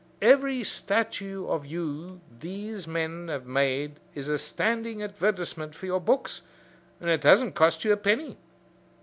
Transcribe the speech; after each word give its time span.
Every 0.23 0.63
statue 0.63 1.45
of 1.47 1.63
you 1.63 2.21
these 2.39 2.87
men 2.87 3.27
have 3.27 3.45
made 3.45 3.99
is 4.15 4.27
a 4.29 4.39
standing 4.39 5.03
advertisement 5.03 5.75
of 5.75 5.83
your 5.83 5.99
books, 6.01 6.41
and 6.99 7.07
it 7.07 7.21
hasn't 7.21 7.53
cost 7.53 7.85
you 7.85 7.93
a 7.93 7.97
penny. 7.97 8.35